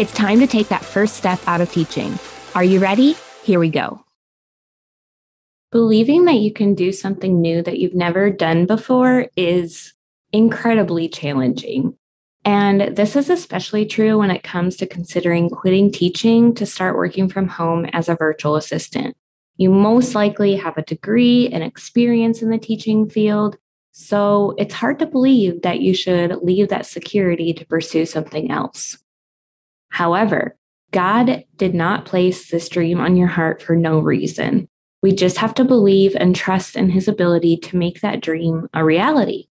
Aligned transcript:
It's 0.00 0.14
time 0.14 0.40
to 0.40 0.46
take 0.46 0.68
that 0.68 0.82
first 0.82 1.18
step 1.18 1.38
out 1.46 1.60
of 1.60 1.70
teaching. 1.70 2.18
Are 2.54 2.64
you 2.64 2.80
ready? 2.80 3.16
Here 3.44 3.60
we 3.60 3.68
go. 3.68 4.02
Believing 5.72 6.24
that 6.24 6.36
you 6.36 6.54
can 6.54 6.74
do 6.74 6.90
something 6.90 7.38
new 7.38 7.60
that 7.60 7.78
you've 7.78 7.94
never 7.94 8.30
done 8.30 8.64
before 8.64 9.26
is 9.36 9.92
incredibly 10.32 11.06
challenging. 11.06 11.98
And 12.46 12.96
this 12.96 13.14
is 13.14 13.28
especially 13.28 13.84
true 13.84 14.16
when 14.16 14.30
it 14.30 14.42
comes 14.42 14.76
to 14.76 14.86
considering 14.86 15.50
quitting 15.50 15.92
teaching 15.92 16.54
to 16.54 16.64
start 16.64 16.96
working 16.96 17.28
from 17.28 17.46
home 17.46 17.84
as 17.92 18.08
a 18.08 18.16
virtual 18.16 18.56
assistant. 18.56 19.14
You 19.58 19.68
most 19.68 20.14
likely 20.14 20.56
have 20.56 20.78
a 20.78 20.82
degree 20.82 21.50
and 21.52 21.62
experience 21.62 22.40
in 22.40 22.48
the 22.48 22.56
teaching 22.56 23.06
field, 23.10 23.58
so 23.92 24.54
it's 24.56 24.72
hard 24.72 24.98
to 25.00 25.06
believe 25.06 25.60
that 25.60 25.80
you 25.80 25.92
should 25.92 26.38
leave 26.42 26.70
that 26.70 26.86
security 26.86 27.52
to 27.52 27.66
pursue 27.66 28.06
something 28.06 28.50
else. 28.50 28.96
However, 29.90 30.56
God 30.92 31.44
did 31.56 31.74
not 31.74 32.04
place 32.04 32.50
this 32.50 32.68
dream 32.68 33.00
on 33.00 33.16
your 33.16 33.28
heart 33.28 33.62
for 33.62 33.76
no 33.76 34.00
reason. 34.00 34.68
We 35.02 35.12
just 35.12 35.36
have 35.38 35.54
to 35.54 35.64
believe 35.64 36.16
and 36.16 36.34
trust 36.34 36.76
in 36.76 36.90
his 36.90 37.08
ability 37.08 37.58
to 37.58 37.76
make 37.76 38.00
that 38.00 38.20
dream 38.20 38.68
a 38.74 38.84
reality. 38.84 39.46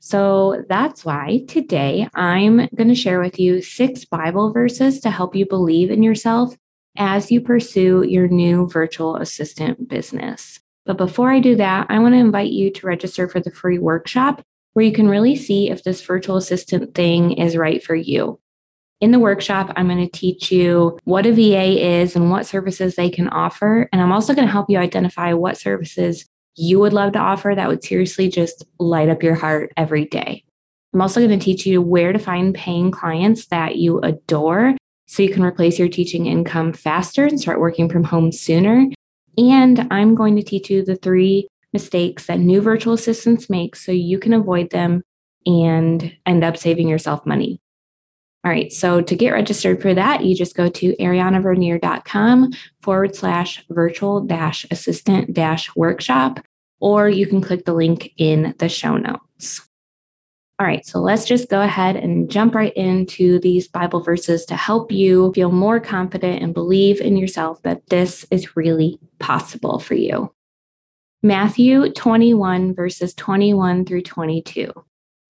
So 0.00 0.64
that's 0.68 1.04
why 1.04 1.44
today 1.46 2.08
I'm 2.14 2.68
going 2.74 2.88
to 2.88 2.94
share 2.94 3.20
with 3.20 3.38
you 3.38 3.60
six 3.60 4.04
Bible 4.04 4.52
verses 4.52 5.00
to 5.00 5.10
help 5.10 5.36
you 5.36 5.46
believe 5.46 5.90
in 5.90 6.02
yourself 6.02 6.56
as 6.96 7.30
you 7.30 7.40
pursue 7.40 8.04
your 8.08 8.26
new 8.26 8.66
virtual 8.68 9.16
assistant 9.16 9.88
business. 9.88 10.58
But 10.86 10.96
before 10.96 11.30
I 11.30 11.40
do 11.40 11.54
that, 11.56 11.86
I 11.90 11.98
want 11.98 12.14
to 12.14 12.18
invite 12.18 12.50
you 12.50 12.70
to 12.72 12.86
register 12.86 13.28
for 13.28 13.40
the 13.40 13.50
free 13.50 13.78
workshop 13.78 14.42
where 14.72 14.84
you 14.84 14.92
can 14.92 15.08
really 15.08 15.36
see 15.36 15.68
if 15.68 15.84
this 15.84 16.00
virtual 16.00 16.36
assistant 16.36 16.94
thing 16.94 17.32
is 17.32 17.56
right 17.56 17.82
for 17.82 17.94
you. 17.94 18.39
In 19.00 19.12
the 19.12 19.18
workshop, 19.18 19.72
I'm 19.76 19.88
going 19.88 20.06
to 20.06 20.18
teach 20.18 20.52
you 20.52 20.98
what 21.04 21.24
a 21.24 21.32
VA 21.32 22.00
is 22.00 22.14
and 22.14 22.30
what 22.30 22.46
services 22.46 22.96
they 22.96 23.08
can 23.08 23.28
offer. 23.28 23.88
And 23.92 24.02
I'm 24.02 24.12
also 24.12 24.34
going 24.34 24.46
to 24.46 24.52
help 24.52 24.68
you 24.68 24.76
identify 24.76 25.32
what 25.32 25.56
services 25.56 26.26
you 26.56 26.78
would 26.80 26.92
love 26.92 27.12
to 27.14 27.18
offer 27.18 27.54
that 27.56 27.68
would 27.68 27.82
seriously 27.82 28.28
just 28.28 28.64
light 28.78 29.08
up 29.08 29.22
your 29.22 29.34
heart 29.34 29.72
every 29.76 30.04
day. 30.04 30.44
I'm 30.92 31.00
also 31.00 31.26
going 31.26 31.38
to 31.38 31.42
teach 31.44 31.64
you 31.64 31.80
where 31.80 32.12
to 32.12 32.18
find 32.18 32.54
paying 32.54 32.90
clients 32.90 33.46
that 33.46 33.76
you 33.76 34.00
adore 34.00 34.76
so 35.06 35.22
you 35.22 35.32
can 35.32 35.44
replace 35.44 35.78
your 35.78 35.88
teaching 35.88 36.26
income 36.26 36.72
faster 36.72 37.24
and 37.24 37.40
start 37.40 37.60
working 37.60 37.88
from 37.88 38.04
home 38.04 38.30
sooner. 38.32 38.86
And 39.38 39.86
I'm 39.90 40.14
going 40.14 40.36
to 40.36 40.42
teach 40.42 40.68
you 40.68 40.84
the 40.84 40.96
three 40.96 41.48
mistakes 41.72 42.26
that 42.26 42.40
new 42.40 42.60
virtual 42.60 42.94
assistants 42.94 43.48
make 43.48 43.76
so 43.76 43.92
you 43.92 44.18
can 44.18 44.34
avoid 44.34 44.70
them 44.70 45.02
and 45.46 46.14
end 46.26 46.44
up 46.44 46.56
saving 46.56 46.88
yourself 46.88 47.24
money. 47.24 47.60
All 48.42 48.50
right, 48.50 48.72
so 48.72 49.02
to 49.02 49.14
get 49.14 49.32
registered 49.32 49.82
for 49.82 49.92
that, 49.92 50.24
you 50.24 50.34
just 50.34 50.56
go 50.56 50.70
to 50.70 50.96
arianavernier.com 50.96 52.52
forward 52.80 53.14
slash 53.14 53.62
virtual 53.68 54.22
dash 54.22 54.64
assistant 54.70 55.34
dash 55.34 55.74
workshop, 55.76 56.40
or 56.80 57.10
you 57.10 57.26
can 57.26 57.42
click 57.42 57.66
the 57.66 57.74
link 57.74 58.12
in 58.16 58.54
the 58.58 58.68
show 58.68 58.96
notes. 58.96 59.68
All 60.58 60.66
right, 60.66 60.84
so 60.86 61.00
let's 61.00 61.26
just 61.26 61.48
go 61.48 61.60
ahead 61.60 61.96
and 61.96 62.30
jump 62.30 62.54
right 62.54 62.74
into 62.76 63.40
these 63.40 63.68
Bible 63.68 64.00
verses 64.00 64.44
to 64.46 64.56
help 64.56 64.90
you 64.92 65.32
feel 65.34 65.52
more 65.52 65.80
confident 65.80 66.42
and 66.42 66.54
believe 66.54 67.00
in 67.00 67.16
yourself 67.16 67.62
that 67.62 67.86
this 67.88 68.26
is 68.30 68.56
really 68.56 68.98
possible 69.18 69.78
for 69.78 69.94
you. 69.94 70.32
Matthew 71.22 71.90
21, 71.92 72.74
verses 72.74 73.12
21 73.14 73.84
through 73.84 74.02
22. 74.02 74.72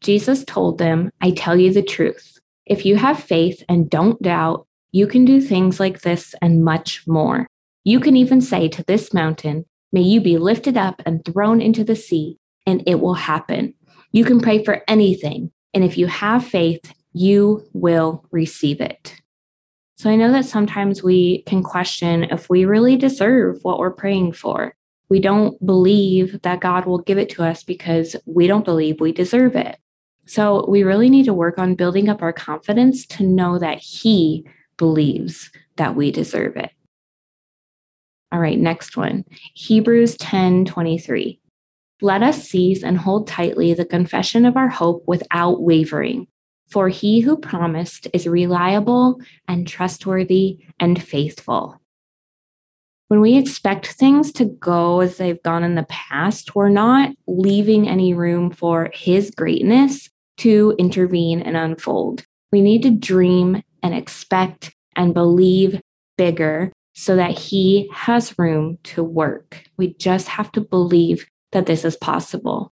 Jesus 0.00 0.44
told 0.44 0.78
them, 0.78 1.10
I 1.20 1.30
tell 1.30 1.56
you 1.56 1.72
the 1.72 1.82
truth. 1.82 2.35
If 2.66 2.84
you 2.84 2.96
have 2.96 3.22
faith 3.22 3.62
and 3.68 3.88
don't 3.88 4.20
doubt, 4.20 4.66
you 4.92 5.06
can 5.06 5.24
do 5.24 5.40
things 5.40 5.78
like 5.78 6.00
this 6.00 6.34
and 6.42 6.64
much 6.64 7.06
more. 7.06 7.46
You 7.84 8.00
can 8.00 8.16
even 8.16 8.40
say 8.40 8.68
to 8.68 8.82
this 8.84 9.14
mountain, 9.14 9.64
May 9.92 10.02
you 10.02 10.20
be 10.20 10.36
lifted 10.36 10.76
up 10.76 11.00
and 11.06 11.24
thrown 11.24 11.60
into 11.60 11.84
the 11.84 11.96
sea, 11.96 12.38
and 12.66 12.82
it 12.86 13.00
will 13.00 13.14
happen. 13.14 13.72
You 14.10 14.24
can 14.24 14.40
pray 14.40 14.64
for 14.64 14.82
anything, 14.88 15.52
and 15.72 15.84
if 15.84 15.96
you 15.96 16.06
have 16.08 16.44
faith, 16.44 16.92
you 17.12 17.64
will 17.72 18.26
receive 18.30 18.80
it. 18.80 19.14
So 19.96 20.10
I 20.10 20.16
know 20.16 20.32
that 20.32 20.44
sometimes 20.44 21.02
we 21.02 21.42
can 21.42 21.62
question 21.62 22.24
if 22.24 22.50
we 22.50 22.64
really 22.64 22.96
deserve 22.96 23.58
what 23.62 23.78
we're 23.78 23.90
praying 23.92 24.32
for. 24.32 24.74
We 25.08 25.20
don't 25.20 25.64
believe 25.64 26.42
that 26.42 26.60
God 26.60 26.84
will 26.84 26.98
give 26.98 27.16
it 27.16 27.30
to 27.30 27.44
us 27.44 27.62
because 27.62 28.16
we 28.26 28.46
don't 28.46 28.64
believe 28.64 29.00
we 29.00 29.12
deserve 29.12 29.54
it. 29.54 29.78
So 30.26 30.66
we 30.68 30.82
really 30.82 31.08
need 31.08 31.24
to 31.24 31.34
work 31.34 31.58
on 31.58 31.76
building 31.76 32.08
up 32.08 32.22
our 32.22 32.32
confidence 32.32 33.06
to 33.06 33.22
know 33.22 33.58
that 33.58 33.78
He 33.78 34.46
believes 34.76 35.50
that 35.76 35.94
we 35.94 36.10
deserve 36.10 36.56
it. 36.56 36.70
All 38.32 38.40
right, 38.40 38.58
next 38.58 38.96
one 38.96 39.24
Hebrews 39.54 40.16
10 40.16 40.64
23. 40.64 41.40
Let 42.02 42.22
us 42.22 42.42
seize 42.42 42.82
and 42.82 42.98
hold 42.98 43.26
tightly 43.26 43.72
the 43.72 43.86
confession 43.86 44.44
of 44.44 44.56
our 44.56 44.68
hope 44.68 45.04
without 45.06 45.62
wavering, 45.62 46.26
for 46.68 46.88
he 46.90 47.20
who 47.20 47.38
promised 47.38 48.06
is 48.12 48.26
reliable 48.26 49.18
and 49.48 49.66
trustworthy 49.66 50.58
and 50.78 51.02
faithful. 51.02 51.80
When 53.08 53.20
we 53.20 53.38
expect 53.38 53.86
things 53.86 54.32
to 54.32 54.44
go 54.44 55.00
as 55.00 55.16
they've 55.16 55.42
gone 55.42 55.62
in 55.62 55.76
the 55.76 55.86
past, 55.88 56.54
we're 56.54 56.68
not 56.68 57.12
leaving 57.26 57.88
any 57.88 58.12
room 58.12 58.50
for 58.50 58.90
his 58.92 59.30
greatness 59.30 60.10
to 60.38 60.74
intervene 60.78 61.40
and 61.40 61.56
unfold. 61.56 62.24
We 62.52 62.60
need 62.60 62.82
to 62.82 62.90
dream 62.90 63.62
and 63.82 63.94
expect 63.94 64.74
and 64.96 65.14
believe 65.14 65.80
bigger 66.16 66.72
so 66.94 67.16
that 67.16 67.38
He 67.38 67.90
has 67.92 68.38
room 68.38 68.78
to 68.84 69.02
work. 69.02 69.62
We 69.76 69.94
just 69.94 70.28
have 70.28 70.50
to 70.52 70.60
believe 70.60 71.26
that 71.52 71.66
this 71.66 71.84
is 71.84 71.96
possible. 71.96 72.72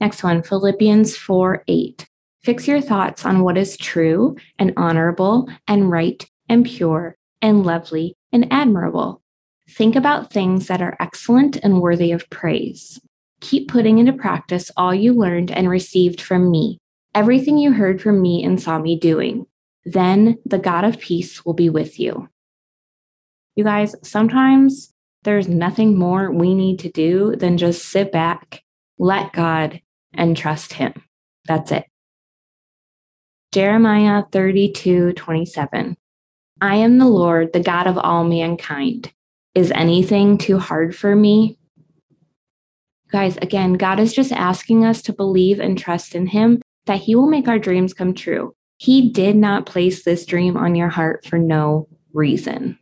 Next 0.00 0.22
one, 0.22 0.42
Philippians 0.42 1.16
4 1.16 1.64
8. 1.66 2.06
Fix 2.42 2.66
your 2.66 2.80
thoughts 2.80 3.26
on 3.26 3.42
what 3.42 3.58
is 3.58 3.76
true 3.76 4.36
and 4.58 4.72
honorable 4.76 5.48
and 5.68 5.90
right 5.90 6.24
and 6.48 6.64
pure 6.64 7.16
and 7.42 7.64
lovely 7.66 8.14
and 8.32 8.50
admirable. 8.50 9.22
Think 9.68 9.94
about 9.94 10.32
things 10.32 10.66
that 10.68 10.80
are 10.82 10.96
excellent 10.98 11.56
and 11.56 11.80
worthy 11.80 12.12
of 12.12 12.28
praise. 12.30 12.98
Keep 13.40 13.68
putting 13.68 13.98
into 13.98 14.12
practice 14.12 14.70
all 14.76 14.94
you 14.94 15.12
learned 15.12 15.50
and 15.50 15.68
received 15.68 16.20
from 16.20 16.50
me, 16.50 16.78
everything 17.14 17.58
you 17.58 17.72
heard 17.72 18.00
from 18.00 18.20
me 18.20 18.44
and 18.44 18.60
saw 18.60 18.78
me 18.78 18.98
doing. 18.98 19.46
Then 19.84 20.38
the 20.44 20.58
God 20.58 20.84
of 20.84 20.98
peace 20.98 21.44
will 21.44 21.54
be 21.54 21.70
with 21.70 21.98
you. 21.98 22.28
You 23.56 23.64
guys, 23.64 23.94
sometimes 24.02 24.92
there's 25.24 25.48
nothing 25.48 25.98
more 25.98 26.30
we 26.30 26.54
need 26.54 26.78
to 26.80 26.90
do 26.90 27.34
than 27.36 27.58
just 27.58 27.86
sit 27.86 28.12
back, 28.12 28.62
let 28.98 29.32
God, 29.32 29.80
and 30.12 30.36
trust 30.36 30.74
Him. 30.74 30.92
That's 31.46 31.72
it. 31.72 31.84
Jeremiah 33.52 34.22
32 34.30 35.12
27. 35.14 35.96
I 36.60 36.74
am 36.76 36.98
the 36.98 37.08
Lord, 37.08 37.52
the 37.52 37.60
God 37.60 37.86
of 37.86 37.96
all 37.98 38.24
mankind. 38.24 39.12
Is 39.54 39.72
anything 39.72 40.38
too 40.38 40.58
hard 40.58 40.94
for 40.94 41.16
me? 41.16 41.58
Guys, 43.12 43.36
again, 43.38 43.74
God 43.74 43.98
is 43.98 44.12
just 44.12 44.32
asking 44.32 44.84
us 44.84 45.02
to 45.02 45.12
believe 45.12 45.58
and 45.58 45.76
trust 45.76 46.14
in 46.14 46.26
Him 46.26 46.62
that 46.86 47.00
He 47.00 47.14
will 47.14 47.28
make 47.28 47.48
our 47.48 47.58
dreams 47.58 47.92
come 47.92 48.14
true. 48.14 48.54
He 48.78 49.10
did 49.10 49.36
not 49.36 49.66
place 49.66 50.04
this 50.04 50.24
dream 50.24 50.56
on 50.56 50.74
your 50.74 50.88
heart 50.88 51.26
for 51.26 51.38
no 51.38 51.88
reason. 52.12 52.78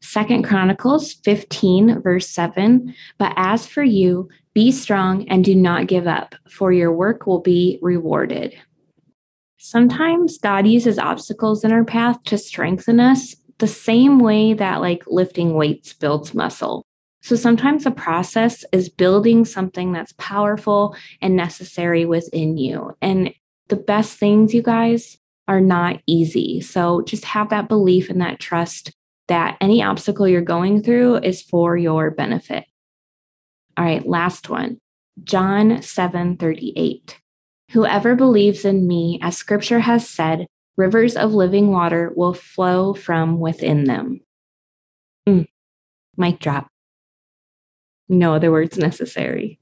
Second 0.00 0.44
Chronicles 0.44 1.14
15, 1.24 2.00
verse 2.00 2.28
7. 2.28 2.94
But 3.18 3.32
as 3.36 3.66
for 3.66 3.82
you, 3.82 4.28
be 4.54 4.72
strong 4.72 5.28
and 5.28 5.44
do 5.44 5.54
not 5.54 5.88
give 5.88 6.06
up, 6.06 6.34
for 6.48 6.72
your 6.72 6.92
work 6.92 7.26
will 7.26 7.40
be 7.40 7.78
rewarded. 7.82 8.54
Sometimes 9.58 10.38
God 10.38 10.66
uses 10.66 10.98
obstacles 10.98 11.64
in 11.64 11.72
our 11.72 11.84
path 11.84 12.22
to 12.24 12.38
strengthen 12.38 13.00
us 13.00 13.34
the 13.58 13.66
same 13.66 14.20
way 14.20 14.54
that 14.54 14.80
like 14.80 15.02
lifting 15.08 15.54
weights 15.54 15.92
builds 15.92 16.32
muscle. 16.32 16.84
So 17.22 17.36
sometimes 17.36 17.84
the 17.84 17.90
process 17.90 18.64
is 18.72 18.88
building 18.88 19.44
something 19.44 19.92
that's 19.92 20.14
powerful 20.18 20.96
and 21.20 21.36
necessary 21.36 22.04
within 22.04 22.56
you. 22.56 22.96
And 23.02 23.34
the 23.68 23.76
best 23.76 24.18
things, 24.18 24.54
you 24.54 24.62
guys, 24.62 25.18
are 25.46 25.60
not 25.60 26.00
easy. 26.06 26.60
So 26.60 27.02
just 27.02 27.24
have 27.24 27.50
that 27.50 27.68
belief 27.68 28.10
and 28.10 28.20
that 28.20 28.38
trust 28.38 28.92
that 29.28 29.56
any 29.60 29.82
obstacle 29.82 30.28
you're 30.28 30.40
going 30.40 30.82
through 30.82 31.16
is 31.16 31.42
for 31.42 31.76
your 31.76 32.10
benefit. 32.10 32.64
All 33.76 33.84
right, 33.84 34.06
last 34.06 34.48
one. 34.48 34.78
John 35.24 35.82
7 35.82 36.36
38. 36.36 37.20
Whoever 37.72 38.14
believes 38.14 38.64
in 38.64 38.86
me, 38.86 39.18
as 39.22 39.36
scripture 39.36 39.80
has 39.80 40.08
said, 40.08 40.46
rivers 40.76 41.16
of 41.16 41.34
living 41.34 41.70
water 41.70 42.12
will 42.14 42.34
flow 42.34 42.94
from 42.94 43.38
within 43.38 43.84
them. 43.84 44.20
Mm. 45.28 45.46
Mic 46.16 46.38
drop. 46.40 46.68
No 48.08 48.34
other 48.34 48.50
words 48.50 48.78
necessary. 48.78 49.58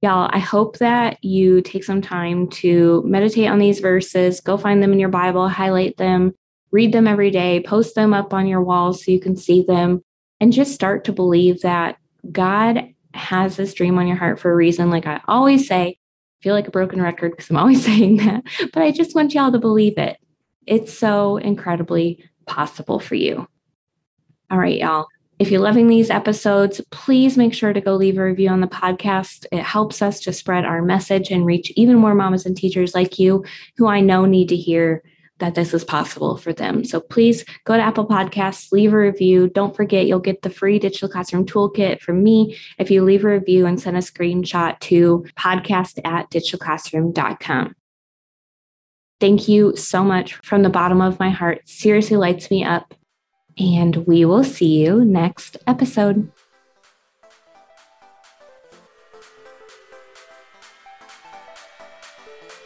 Y'all, 0.00 0.30
I 0.32 0.38
hope 0.38 0.78
that 0.78 1.22
you 1.24 1.60
take 1.60 1.82
some 1.82 2.00
time 2.00 2.48
to 2.48 3.02
meditate 3.04 3.48
on 3.48 3.58
these 3.58 3.80
verses, 3.80 4.40
go 4.40 4.56
find 4.56 4.80
them 4.80 4.92
in 4.92 5.00
your 5.00 5.08
Bible, 5.08 5.48
highlight 5.48 5.96
them, 5.96 6.32
read 6.70 6.92
them 6.92 7.08
every 7.08 7.32
day, 7.32 7.60
post 7.60 7.96
them 7.96 8.14
up 8.14 8.32
on 8.32 8.46
your 8.46 8.62
walls 8.62 9.04
so 9.04 9.10
you 9.10 9.18
can 9.18 9.34
see 9.34 9.62
them, 9.62 10.00
and 10.40 10.52
just 10.52 10.72
start 10.72 11.04
to 11.04 11.12
believe 11.12 11.62
that 11.62 11.96
God 12.30 12.94
has 13.14 13.56
this 13.56 13.74
dream 13.74 13.98
on 13.98 14.06
your 14.06 14.16
heart 14.16 14.38
for 14.38 14.52
a 14.52 14.56
reason. 14.56 14.88
Like 14.90 15.06
I 15.06 15.20
always 15.26 15.66
say, 15.66 15.98
I 16.40 16.42
feel 16.42 16.54
like 16.54 16.68
a 16.68 16.72
broken 16.72 17.02
record 17.02 17.32
because 17.32 17.50
I'm 17.50 17.56
always 17.56 17.84
saying 17.84 18.18
that, 18.18 18.44
but 18.72 18.84
I 18.84 18.92
just 18.92 19.16
want 19.16 19.34
y'all 19.34 19.50
to 19.50 19.58
believe 19.58 19.98
it. 19.98 20.18
It's 20.66 20.96
so 20.96 21.38
incredibly 21.38 22.22
possible 22.46 23.00
for 23.00 23.16
you. 23.16 23.48
All 24.50 24.58
right, 24.58 24.78
y'all. 24.78 25.06
If 25.38 25.52
you're 25.52 25.60
loving 25.60 25.86
these 25.86 26.10
episodes, 26.10 26.80
please 26.90 27.36
make 27.36 27.54
sure 27.54 27.72
to 27.72 27.80
go 27.80 27.94
leave 27.94 28.18
a 28.18 28.24
review 28.24 28.48
on 28.48 28.60
the 28.60 28.66
podcast. 28.66 29.46
It 29.52 29.62
helps 29.62 30.02
us 30.02 30.18
to 30.20 30.32
spread 30.32 30.64
our 30.64 30.82
message 30.82 31.30
and 31.30 31.46
reach 31.46 31.70
even 31.76 31.96
more 31.96 32.14
mamas 32.14 32.44
and 32.44 32.56
teachers 32.56 32.92
like 32.92 33.20
you 33.20 33.44
who 33.76 33.86
I 33.86 34.00
know 34.00 34.24
need 34.24 34.48
to 34.48 34.56
hear 34.56 35.02
that 35.38 35.54
this 35.54 35.72
is 35.72 35.84
possible 35.84 36.36
for 36.36 36.52
them. 36.52 36.84
So 36.84 37.00
please 37.00 37.44
go 37.64 37.76
to 37.76 37.82
Apple 37.82 38.08
Podcasts, 38.08 38.72
leave 38.72 38.92
a 38.92 38.98
review. 38.98 39.48
Don't 39.48 39.76
forget, 39.76 40.06
you'll 40.06 40.18
get 40.18 40.42
the 40.42 40.50
free 40.50 40.80
Ditch 40.80 41.00
the 41.00 41.08
Classroom 41.08 41.46
toolkit 41.46 42.00
from 42.00 42.24
me 42.24 42.58
if 42.80 42.90
you 42.90 43.04
leave 43.04 43.24
a 43.24 43.28
review 43.28 43.64
and 43.64 43.80
send 43.80 43.96
a 43.96 44.00
screenshot 44.00 44.80
to 44.80 45.24
podcast 45.38 46.00
at 46.04 46.28
ditchtheclassroom.com. 46.30 47.76
Thank 49.20 49.46
you 49.46 49.76
so 49.76 50.02
much 50.02 50.34
from 50.34 50.64
the 50.64 50.68
bottom 50.68 51.00
of 51.00 51.20
my 51.20 51.30
heart. 51.30 51.68
Seriously 51.68 52.16
lights 52.16 52.50
me 52.50 52.64
up 52.64 52.94
and 53.58 53.96
we 54.06 54.24
will 54.24 54.44
see 54.44 54.84
you 54.84 55.04
next 55.04 55.56
episode. 55.66 56.30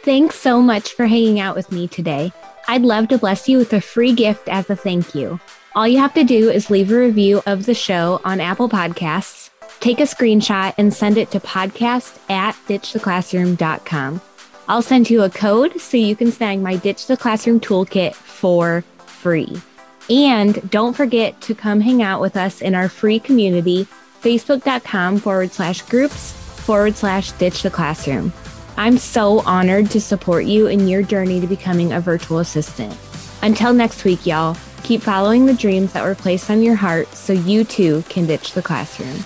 Thanks 0.03 0.35
so 0.35 0.61
much 0.61 0.93
for 0.93 1.07
hanging 1.07 1.39
out 1.39 1.55
with 1.55 1.71
me 1.71 1.87
today. 1.87 2.33
I'd 2.67 2.81
love 2.81 3.07
to 3.09 3.17
bless 3.17 3.47
you 3.47 3.57
with 3.57 3.71
a 3.73 3.81
free 3.81 4.13
gift 4.13 4.49
as 4.49 4.69
a 4.69 4.75
thank 4.75 5.15
you. 5.15 5.39
All 5.75 5.87
you 5.87 5.97
have 5.99 6.13
to 6.15 6.23
do 6.23 6.49
is 6.49 6.69
leave 6.69 6.91
a 6.91 6.97
review 6.97 7.41
of 7.45 7.65
the 7.65 7.73
show 7.73 8.21
on 8.23 8.39
Apple 8.39 8.69
Podcasts, 8.69 9.49
take 9.79 9.99
a 9.99 10.03
screenshot, 10.03 10.73
and 10.77 10.93
send 10.93 11.17
it 11.17 11.31
to 11.31 11.39
podcast 11.39 12.19
at 12.29 12.53
ditchtheclassroom.com. 12.67 14.21
I'll 14.67 14.81
send 14.81 15.09
you 15.09 15.23
a 15.23 15.29
code 15.29 15.79
so 15.79 15.97
you 15.97 16.15
can 16.15 16.31
snag 16.31 16.59
my 16.59 16.75
Ditch 16.75 17.07
the 17.07 17.17
Classroom 17.17 17.59
toolkit 17.59 18.13
for 18.13 18.83
free. 19.05 19.61
And 20.09 20.69
don't 20.69 20.95
forget 20.95 21.39
to 21.41 21.55
come 21.55 21.79
hang 21.79 22.01
out 22.01 22.21
with 22.21 22.35
us 22.35 22.61
in 22.61 22.75
our 22.75 22.89
free 22.89 23.19
community, 23.19 23.87
facebook.com 24.21 25.19
forward 25.19 25.51
slash 25.51 25.81
groups 25.83 26.31
forward 26.31 26.95
slash 26.95 27.31
ditch 27.33 27.63
the 27.63 27.69
classroom. 27.69 28.33
I'm 28.77 28.97
so 28.97 29.41
honored 29.41 29.91
to 29.91 30.01
support 30.01 30.45
you 30.45 30.67
in 30.67 30.87
your 30.87 31.03
journey 31.03 31.39
to 31.39 31.47
becoming 31.47 31.93
a 31.93 32.01
virtual 32.01 32.39
assistant. 32.39 32.97
Until 33.41 33.73
next 33.73 34.03
week, 34.03 34.25
y'all, 34.25 34.57
keep 34.83 35.01
following 35.01 35.45
the 35.45 35.53
dreams 35.53 35.93
that 35.93 36.03
were 36.03 36.15
placed 36.15 36.49
on 36.49 36.63
your 36.63 36.75
heart 36.75 37.07
so 37.13 37.33
you 37.33 37.63
too 37.63 38.03
can 38.09 38.25
ditch 38.25 38.53
the 38.53 38.61
classroom. 38.61 39.23